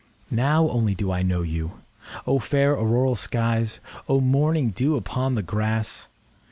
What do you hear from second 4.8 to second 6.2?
upon the grass!